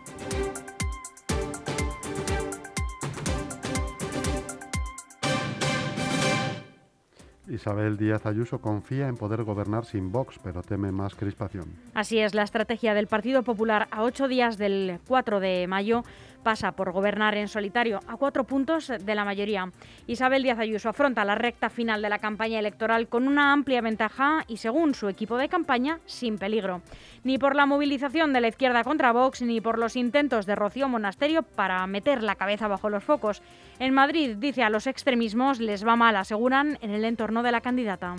Isabel 7.49 7.97
Díaz 7.97 8.27
Ayuso 8.27 8.61
confía 8.61 9.09
en 9.09 9.17
poder 9.17 9.45
gobernar 9.45 9.85
sin 9.85 10.11
Vox, 10.11 10.39
pero 10.43 10.63
teme 10.63 10.91
más 10.91 11.15
crispación. 11.15 11.67
Así 11.95 12.19
es, 12.19 12.35
la 12.35 12.43
estrategia 12.43 12.95
del 12.95 13.07
Partido 13.07 13.43
Popular 13.43 13.89
a 13.91 14.03
ocho 14.03 14.29
días 14.29 14.59
del 14.59 14.99
4 15.07 15.41
de 15.41 15.67
mayo 15.69 16.03
pasa 16.47 16.71
por 16.71 16.93
gobernar 16.93 17.37
en 17.37 17.49
solitario 17.49 17.99
a 18.07 18.17
cuatro 18.17 18.45
puntos 18.45 18.87
de 18.87 19.15
la 19.17 19.25
mayoría. 19.25 19.69
Isabel 20.07 20.45
Díaz 20.45 20.61
Ayuso 20.61 20.89
afronta 20.89 21.25
la 21.25 21.35
recta 21.35 21.71
final 21.71 22.03
de 22.03 22.09
la 22.09 22.21
campaña 22.21 22.61
electoral 22.61 23.09
con 23.09 23.27
una 23.27 23.53
amplia 23.53 23.81
ventaja 23.81 24.45
y, 24.47 24.59
según 24.59 24.95
su 24.95 25.09
equipo 25.09 25.39
de 25.39 25.49
campaña, 25.49 25.99
sin 26.07 26.39
peligro. 26.39 26.83
Ni 27.25 27.37
por 27.37 27.57
la 27.57 27.67
movilización 27.67 28.33
de 28.33 28.43
la 28.43 28.47
izquierda 28.47 28.85
contra 28.85 29.11
Vox, 29.11 29.43
ni 29.43 29.61
por 29.61 29.77
los 29.77 29.97
intentos 29.97 30.47
de 30.47 30.55
Rocío 30.55 30.89
Monasterio 30.89 31.43
para 31.43 31.85
meter 31.89 32.23
la 32.23 32.37
cabeza 32.37 32.69
bajo 32.69 32.91
los 32.91 33.03
focos. 33.03 33.43
En 33.81 33.93
Madrid, 33.93 34.37
dice 34.37 34.63
a 34.63 34.71
los 34.71 34.87
extremismos, 34.87 35.59
les 35.59 35.85
va 35.85 35.97
mal, 35.97 36.15
aseguran, 36.15 36.79
en 36.81 36.93
el 36.93 37.05
entorno 37.05 37.43
de 37.43 37.51
la 37.51 37.61
candidata. 37.61 38.15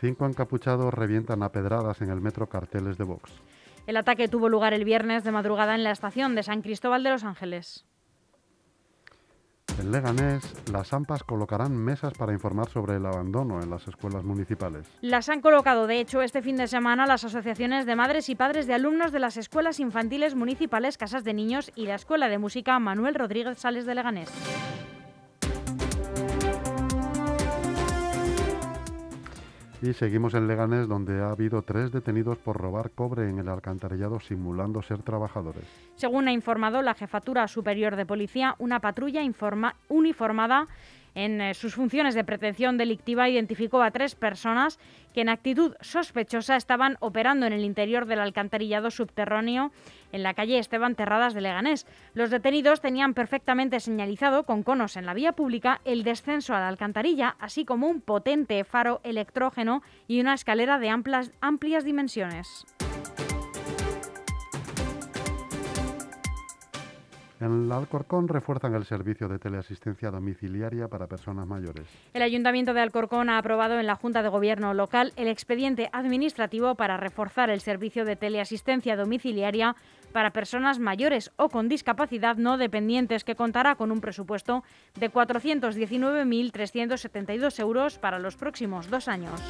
Cinco 0.00 0.24
encapuchados 0.24 0.94
revientan 0.94 1.42
a 1.42 1.52
pedradas 1.52 2.00
en 2.00 2.10
el 2.10 2.22
metro 2.22 2.48
carteles 2.48 2.96
de 2.96 3.04
Vox. 3.04 3.30
El 3.86 3.98
ataque 3.98 4.28
tuvo 4.28 4.48
lugar 4.48 4.72
el 4.72 4.84
viernes 4.84 5.24
de 5.24 5.32
madrugada 5.32 5.74
en 5.74 5.84
la 5.84 5.90
estación 5.90 6.34
de 6.34 6.42
San 6.42 6.62
Cristóbal 6.62 7.02
de 7.04 7.10
los 7.10 7.22
Ángeles. 7.22 7.84
En 9.78 9.92
Leganés, 9.92 10.42
las 10.72 10.92
AMPAs 10.92 11.22
colocarán 11.22 11.76
mesas 11.76 12.14
para 12.14 12.32
informar 12.32 12.68
sobre 12.68 12.96
el 12.96 13.06
abandono 13.06 13.62
en 13.62 13.70
las 13.70 13.86
escuelas 13.88 14.24
municipales. 14.24 14.86
Las 15.00 15.28
han 15.28 15.42
colocado, 15.42 15.86
de 15.86 16.00
hecho, 16.00 16.22
este 16.22 16.42
fin 16.42 16.56
de 16.56 16.66
semana 16.66 17.06
las 17.06 17.24
asociaciones 17.24 17.84
de 17.84 17.96
madres 17.96 18.28
y 18.30 18.34
padres 18.34 18.66
de 18.66 18.74
alumnos 18.74 19.12
de 19.12 19.20
las 19.20 19.36
escuelas 19.36 19.80
infantiles 19.80 20.34
municipales, 20.34 20.98
casas 20.98 21.24
de 21.24 21.34
niños 21.34 21.72
y 21.74 21.86
la 21.86 21.94
Escuela 21.94 22.28
de 22.28 22.38
Música 22.38 22.78
Manuel 22.78 23.14
Rodríguez 23.14 23.58
Sales 23.58 23.86
de 23.86 23.94
Leganés. 23.94 24.30
Y 29.82 29.94
seguimos 29.94 30.34
en 30.34 30.46
Leganés, 30.46 30.88
donde 30.88 31.22
ha 31.22 31.30
habido 31.30 31.62
tres 31.62 31.90
detenidos 31.90 32.36
por 32.36 32.58
robar 32.58 32.90
cobre 32.90 33.30
en 33.30 33.38
el 33.38 33.48
alcantarillado 33.48 34.20
simulando 34.20 34.82
ser 34.82 35.02
trabajadores. 35.02 35.64
Según 35.94 36.28
ha 36.28 36.32
informado 36.32 36.82
la 36.82 36.92
Jefatura 36.92 37.48
Superior 37.48 37.96
de 37.96 38.04
Policía, 38.04 38.56
una 38.58 38.80
patrulla 38.80 39.22
uniformada 39.88 40.68
en 41.14 41.40
eh, 41.40 41.54
sus 41.54 41.74
funciones 41.74 42.14
de 42.14 42.24
pretensión 42.24 42.78
delictiva 42.78 43.28
identificó 43.28 43.82
a 43.82 43.90
tres 43.90 44.14
personas 44.14 44.78
que 45.14 45.22
en 45.22 45.28
actitud 45.28 45.74
sospechosa 45.80 46.56
estaban 46.56 46.96
operando 47.00 47.46
en 47.46 47.52
el 47.52 47.64
interior 47.64 48.06
del 48.06 48.20
alcantarillado 48.20 48.90
subterráneo 48.90 49.72
en 50.12 50.22
la 50.22 50.34
calle 50.34 50.58
Esteban 50.58 50.94
Terradas 50.94 51.34
de 51.34 51.40
Leganés. 51.40 51.86
Los 52.14 52.30
detenidos 52.30 52.80
tenían 52.80 53.14
perfectamente 53.14 53.80
señalizado 53.80 54.44
con 54.44 54.62
conos 54.62 54.96
en 54.96 55.06
la 55.06 55.14
vía 55.14 55.32
pública 55.32 55.80
el 55.84 56.04
descenso 56.04 56.54
a 56.54 56.60
la 56.60 56.68
alcantarilla, 56.68 57.36
así 57.40 57.64
como 57.64 57.88
un 57.88 58.00
potente 58.00 58.62
faro 58.64 59.00
electrógeno 59.02 59.82
y 60.06 60.20
una 60.20 60.34
escalera 60.34 60.78
de 60.78 60.90
amplas- 60.90 61.32
amplias 61.40 61.84
dimensiones. 61.84 62.66
En 67.40 67.72
Alcorcón 67.72 68.28
refuerzan 68.28 68.74
el 68.74 68.84
servicio 68.84 69.26
de 69.26 69.38
teleasistencia 69.38 70.10
domiciliaria 70.10 70.88
para 70.88 71.06
personas 71.06 71.46
mayores. 71.46 71.86
El 72.12 72.20
Ayuntamiento 72.20 72.74
de 72.74 72.82
Alcorcón 72.82 73.30
ha 73.30 73.38
aprobado 73.38 73.80
en 73.80 73.86
la 73.86 73.96
Junta 73.96 74.22
de 74.22 74.28
Gobierno 74.28 74.74
local 74.74 75.14
el 75.16 75.28
expediente 75.28 75.88
administrativo 75.92 76.74
para 76.74 76.98
reforzar 76.98 77.48
el 77.48 77.62
servicio 77.62 78.04
de 78.04 78.16
teleasistencia 78.16 78.94
domiciliaria 78.94 79.74
para 80.12 80.32
personas 80.32 80.78
mayores 80.78 81.32
o 81.36 81.48
con 81.48 81.68
discapacidad 81.68 82.36
no 82.36 82.58
dependientes, 82.58 83.24
que 83.24 83.36
contará 83.36 83.76
con 83.76 83.90
un 83.90 84.02
presupuesto 84.02 84.62
de 84.96 85.10
419.372 85.10 87.58
euros 87.58 87.98
para 87.98 88.18
los 88.18 88.36
próximos 88.36 88.90
dos 88.90 89.08
años. 89.08 89.40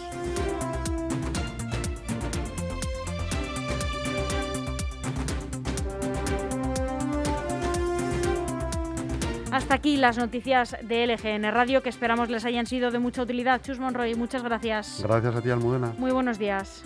Hasta 9.53 9.75
aquí 9.75 9.97
las 9.97 10.17
noticias 10.17 10.77
de 10.83 11.07
LGN 11.07 11.51
Radio, 11.53 11.83
que 11.83 11.89
esperamos 11.89 12.31
les 12.31 12.45
hayan 12.45 12.67
sido 12.67 12.91
de 12.91 12.99
mucha 12.99 13.23
utilidad. 13.23 13.61
Chus 13.63 13.79
Monroy, 13.79 14.15
muchas 14.15 14.43
gracias. 14.43 15.01
Gracias 15.03 15.35
a 15.35 15.43
ti, 15.43 15.51
Almudena. 15.51 15.93
Muy 15.99 16.13
buenos 16.13 16.39
días. 16.39 16.85